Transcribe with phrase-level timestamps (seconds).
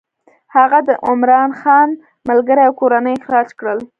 [0.55, 1.89] هغه د عمرا خان
[2.29, 3.79] ملګري او کورنۍ اخراج کړل.